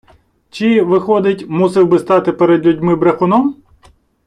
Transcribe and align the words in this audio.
Чи, 0.49 0.81
виходить, 0.81 1.49
мусив 1.49 1.87
би 1.87 1.99
стати 1.99 2.31
перед 2.31 2.65
людьми 2.65 2.95
брехуном? 2.95 3.55